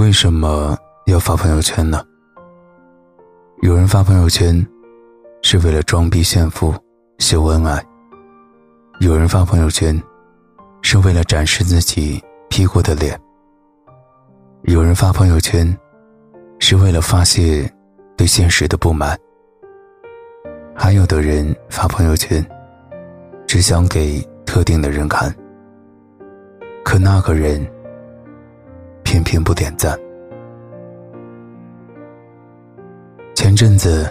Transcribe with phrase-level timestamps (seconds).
[0.00, 2.02] 为什么要发朋友圈呢？
[3.60, 4.66] 有人发朋友圈
[5.42, 6.74] 是为了装逼炫富、
[7.18, 7.78] 秀恩爱；
[9.00, 10.02] 有人发朋友圈
[10.80, 12.18] 是为了展示自己
[12.48, 13.14] P 过的脸；
[14.62, 15.78] 有人发朋友圈
[16.60, 17.70] 是为了发泄
[18.16, 19.14] 对现实的不满；
[20.74, 22.42] 还有的人发朋友圈
[23.46, 25.30] 只想给特定的人看，
[26.82, 27.70] 可那个人。
[29.10, 29.98] 偏偏不点赞。
[33.34, 34.08] 前阵子，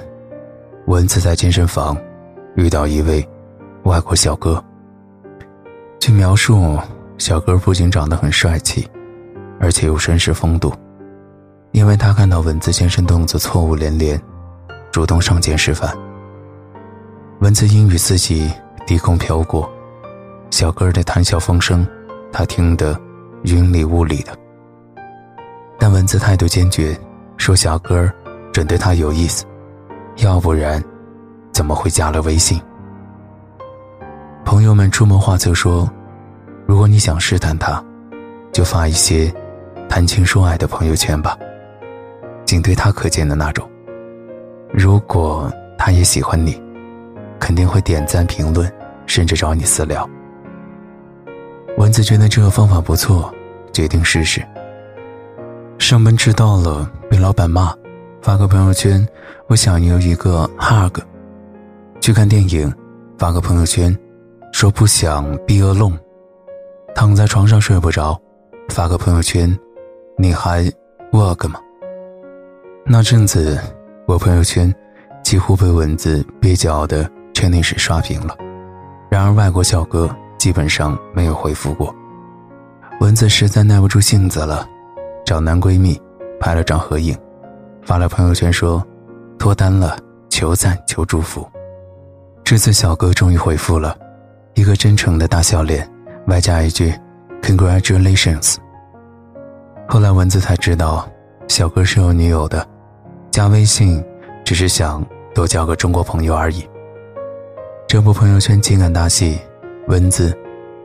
[0.88, 1.98] 蚊子在健身房
[2.58, 3.26] 遇到一位
[3.84, 4.62] 外国小哥。
[6.02, 6.78] 据描述，
[7.18, 8.86] 小哥不仅长得很帅气，
[9.58, 10.74] 而且有绅士风度。
[11.72, 14.22] 因为他看到蚊子健身动作错误连连，
[14.92, 15.98] 主动上前示范。
[17.40, 18.52] 蚊子英语自己
[18.86, 19.72] 低空飘过，
[20.52, 21.88] 小哥的谈笑风生，
[22.34, 23.00] 他听得
[23.44, 24.38] 云里雾里的。
[25.80, 26.96] 但蚊子态度坚决，
[27.38, 28.12] 说：“小哥
[28.52, 29.46] 准对他有意思，
[30.18, 30.84] 要不然
[31.54, 32.62] 怎么会加了微信？”
[34.44, 35.90] 朋友们出谋划策说
[36.68, 37.82] ：“如果你想试探他，
[38.52, 39.34] 就发一些
[39.88, 41.38] 谈情说爱的朋友圈吧，
[42.46, 43.68] 仅对他可见的那种。
[44.74, 46.62] 如果他也喜欢你，
[47.40, 48.70] 肯定会点赞、评论，
[49.06, 50.08] 甚至找你私聊。”
[51.78, 53.34] 蚊子觉得这个方法不错，
[53.72, 54.46] 决定试试。
[55.90, 57.74] 上班迟到了，被老板骂，
[58.22, 59.04] 发个朋友圈，
[59.48, 61.00] 我想要一个 hug。
[62.00, 62.72] 去看电影，
[63.18, 63.98] 发个朋友圈，
[64.54, 65.98] 说不想 be alone。
[66.94, 68.16] 躺在床上睡不着，
[68.70, 69.52] 发个朋友圈，
[70.16, 70.72] 你还
[71.12, 71.60] work 吗？
[72.86, 73.60] 那阵子，
[74.06, 74.72] 我朋友圈
[75.24, 78.38] 几乎被蚊子蹩脚的 Chinese 刷屏了。
[79.10, 81.92] 然而外国小哥基本上没有回复过，
[83.02, 84.70] 蚊子实在耐不住性子了。
[85.30, 85.96] 找男闺蜜
[86.40, 87.16] 拍了张合影，
[87.84, 88.84] 发了朋友圈说
[89.38, 89.96] ：“脱单了，
[90.28, 91.48] 求赞求祝福。”
[92.44, 93.96] 这次小哥终于回复了，
[94.56, 95.88] 一个真诚的大笑脸，
[96.26, 96.92] 外加一句
[97.44, 98.56] “Congratulations”。
[99.88, 101.08] 后来蚊子才知道，
[101.48, 102.68] 小哥是有女友的，
[103.30, 104.04] 加微信
[104.44, 105.06] 只是想
[105.36, 106.68] 多交个中国朋友而已。
[107.88, 109.38] 这部朋友圈情感大戏，
[109.90, 110.36] 蚊子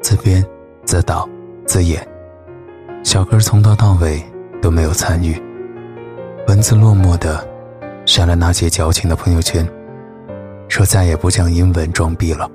[0.02, 0.44] 自编
[0.84, 1.26] 自导
[1.64, 2.06] 自演，
[3.02, 4.22] 小哥从头到尾。
[4.64, 5.38] 都没有参与。
[6.48, 7.46] 文字落寞的
[8.06, 9.68] 删了那些矫情的朋友圈，
[10.68, 12.50] 说再也不讲英文装逼了。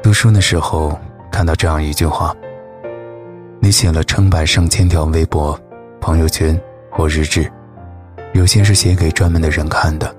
[0.00, 0.96] 读书的时候
[1.32, 2.32] 看到这样一句话：
[3.58, 5.58] 你写了成百上千条微博、
[6.00, 6.56] 朋友圈
[6.92, 7.50] 或日志，
[8.32, 10.14] 有些是写给专门的人看的，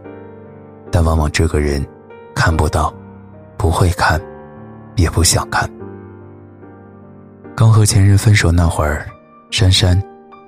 [0.91, 1.85] 但往往这个人
[2.35, 2.93] 看不到，
[3.55, 4.19] 不会看，
[4.97, 5.69] 也不想看。
[7.55, 9.07] 刚和前任分手那会儿，
[9.49, 9.97] 珊珊。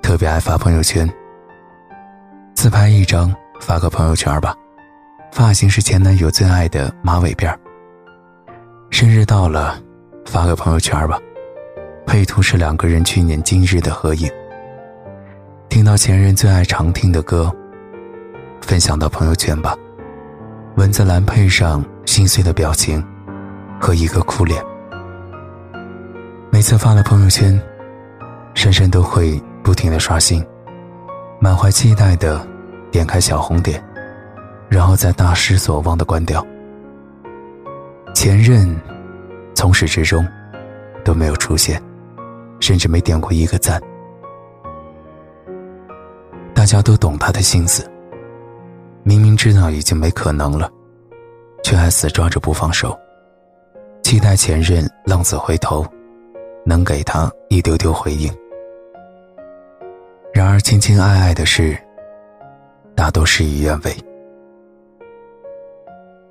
[0.06, 1.04] 特别爱发朋友圈，
[2.54, 4.54] 自拍一张发个朋友圈吧，
[5.32, 7.52] 发型是前男友最爱的马尾辫
[8.88, 9.82] 生日到了，
[10.24, 11.18] 发个朋友圈吧，
[12.06, 14.30] 配图是两个人去年今日的合影。
[15.68, 17.52] 听到前任最爱常听的歌，
[18.60, 19.74] 分享到朋友圈吧，
[20.76, 23.04] 文字栏配上心碎的表情
[23.80, 24.62] 和一个哭脸。
[26.52, 27.60] 每次发了朋友圈，
[28.54, 29.42] 珊珊都会。
[29.66, 30.46] 不停的刷新，
[31.40, 32.46] 满怀期待的
[32.92, 33.82] 点开小红点，
[34.68, 36.46] 然后再大失所望的关掉。
[38.14, 38.80] 前任
[39.56, 40.24] 从始至终
[41.04, 41.82] 都没有出现，
[42.60, 43.82] 甚至没点过一个赞。
[46.54, 47.84] 大家都懂他的心思，
[49.02, 50.70] 明明知道已经没可能了，
[51.64, 52.96] 却还死抓着不放手，
[54.04, 55.84] 期待前任浪子回头，
[56.64, 58.32] 能给他一丢丢回应。
[60.56, 61.76] 而，情情爱爱的事，
[62.94, 63.94] 大多事与愿违。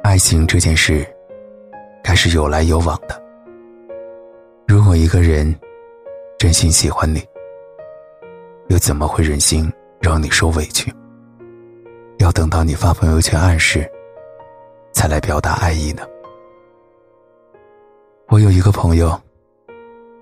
[0.01, 1.05] 爱情这件事，
[2.03, 3.21] 该是有来有往的。
[4.67, 5.55] 如果一个人
[6.39, 7.23] 真心喜欢你，
[8.69, 10.91] 又怎么会忍心让你受委屈？
[12.17, 13.87] 要等到你发朋友圈暗示，
[14.91, 16.01] 才来表达爱意呢？
[18.29, 19.21] 我有一个朋友，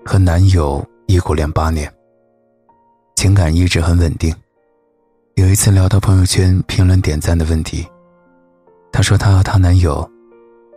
[0.04, 1.90] 和男友异国恋八年。
[3.24, 4.30] 情感一直很稳定。
[5.36, 7.88] 有一次聊到朋友圈评论点赞的问题，
[8.92, 10.06] 她说她和她男友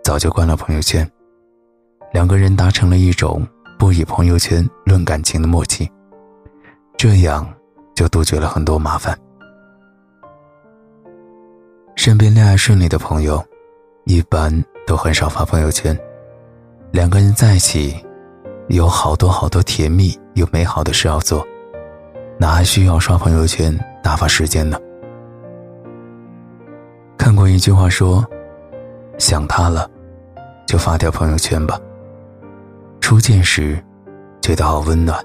[0.02, 1.06] 早就关了朋友圈，
[2.14, 3.46] 两个人达成了一种
[3.78, 5.92] 不以朋友圈论感情的默契，
[6.96, 7.46] 这样
[7.94, 9.14] 就杜绝了很多麻烦。
[11.98, 13.44] 身边恋爱顺利的朋友，
[14.06, 14.50] 一般
[14.86, 16.00] 都很少发朋友圈，
[16.92, 17.94] 两个人在一起，
[18.70, 21.46] 有好多好多甜蜜又美好的事要做。
[22.40, 24.78] 哪还需要刷朋友圈打发时间呢？
[27.18, 28.24] 看过一句话说
[29.18, 29.90] ：“想他了，
[30.68, 31.80] 就发条朋友圈吧。”
[33.02, 33.84] 初见时，
[34.40, 35.20] 觉得好温暖。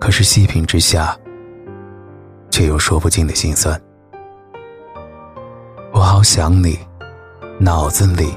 [0.00, 1.16] 可是细品之下，
[2.50, 3.80] 却有说不尽的心酸。
[5.92, 6.78] 我好想你，
[7.60, 8.34] 脑子里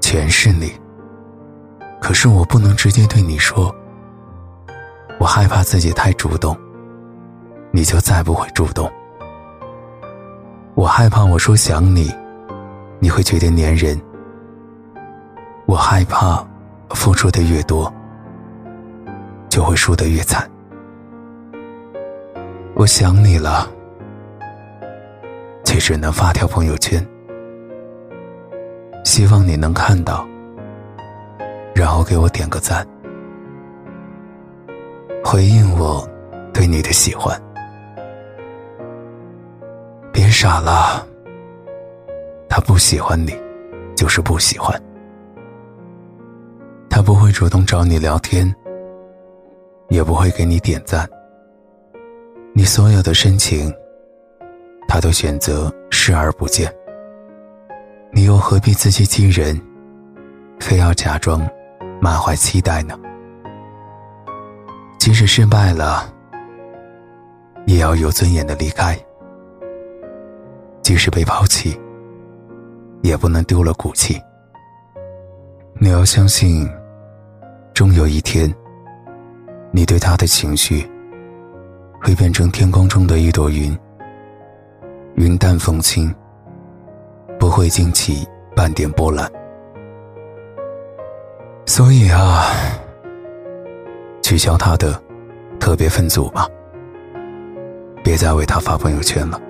[0.00, 0.72] 全是你。
[2.00, 3.72] 可是我不能直接对你说，
[5.20, 6.56] 我害怕自己太主动。
[7.76, 8.90] 你就再不会主动。
[10.74, 12.10] 我害怕我说想你，
[12.98, 14.00] 你会觉得粘人。
[15.66, 16.42] 我害怕
[16.94, 17.92] 付出的越多，
[19.50, 20.50] 就会输得越惨。
[22.76, 23.68] 我想你了，
[25.62, 27.06] 却只能发条朋友圈，
[29.04, 30.26] 希望你能看到，
[31.74, 32.86] 然后给我点个赞，
[35.22, 36.08] 回应我
[36.54, 37.38] 对你的喜欢。
[40.16, 41.06] 别傻了，
[42.48, 43.38] 他不喜欢你，
[43.94, 44.74] 就是不喜欢。
[46.88, 48.50] 他不会主动找你聊天，
[49.90, 51.06] 也不会给你点赞。
[52.54, 53.70] 你所有的深情，
[54.88, 56.74] 他都选择视而不见。
[58.10, 59.60] 你又何必自欺欺人，
[60.58, 61.46] 非要假装
[62.00, 62.98] 满怀期待呢？
[64.98, 66.10] 即使失败了，
[67.66, 68.98] 也要有尊严的离开。
[70.86, 71.76] 即使被抛弃，
[73.02, 74.22] 也不能丢了骨气。
[75.80, 76.64] 你要相信，
[77.74, 78.54] 终有一天，
[79.72, 80.88] 你对他的情绪
[82.00, 83.76] 会变成天空中的一朵云，
[85.16, 86.14] 云淡风轻，
[87.36, 88.24] 不会惊起
[88.54, 89.28] 半点波澜。
[91.66, 92.44] 所以啊，
[94.22, 95.02] 取消他的
[95.58, 96.46] 特别分组吧，
[98.04, 99.42] 别再为他发朋友圈了。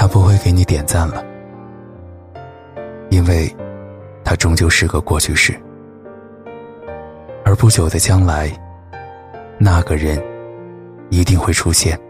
[0.00, 1.22] 他不会给你点赞了，
[3.10, 3.54] 因为，
[4.24, 5.54] 他终究是个过去式。
[7.44, 8.50] 而不久的将来，
[9.58, 10.18] 那个人
[11.10, 12.00] 一定会出现。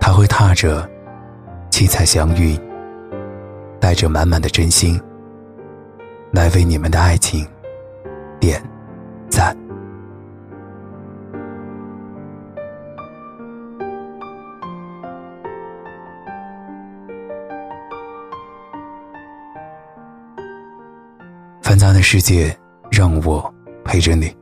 [0.00, 0.88] 他会踏着
[1.70, 2.56] 七彩祥云，
[3.80, 4.96] 带着满满的真心，
[6.30, 7.44] 来为你们的爱情
[8.38, 8.62] 点
[21.68, 22.56] 繁杂的世界，
[22.90, 23.54] 让我
[23.84, 24.34] 陪着你。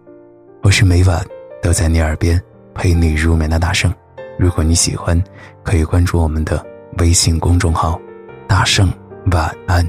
[0.62, 1.26] 我是每晚
[1.61, 2.40] 都在你耳边
[2.73, 3.93] 陪你入眠的大圣。
[4.38, 5.20] 如果你喜欢，
[5.64, 6.64] 可以关注我们的
[6.99, 8.00] 微信公众号
[8.46, 8.88] “大圣
[9.32, 9.84] 晚安”。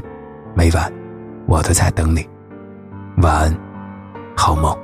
[0.58, 0.92] 每晚
[1.46, 2.28] 我都在等你。
[3.18, 3.56] 晚安，
[4.36, 4.76] 好梦。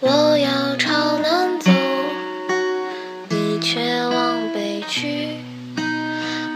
[0.00, 1.70] 我要朝南走，
[3.28, 3.78] 你却
[4.08, 5.36] 往北去。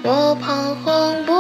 [0.04, 1.33] 我彷徨不。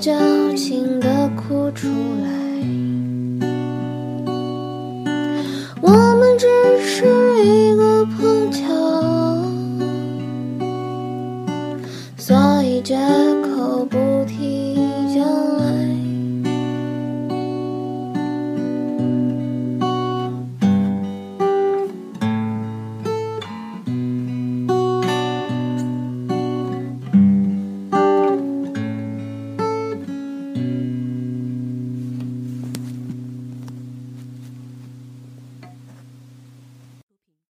[0.00, 0.10] 矫
[0.56, 1.86] 情的哭出
[2.24, 2.39] 来。